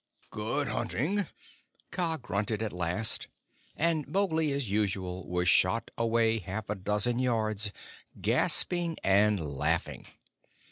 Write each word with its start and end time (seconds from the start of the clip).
"Good 0.31 0.69
hunting!" 0.69 1.27
Kaa 1.91 2.17
grunted 2.17 2.63
at 2.63 2.73
last; 2.73 3.27
and 3.75 4.07
Mowgli, 4.07 4.51
as 4.51 4.67
usual, 4.67 5.29
was 5.29 5.47
shot 5.47 5.91
away 5.95 6.39
half 6.39 6.71
a 6.71 6.75
dozen 6.75 7.19
yards, 7.19 7.71
gasping 8.19 8.97
and 9.03 9.39
laughing. 9.39 10.07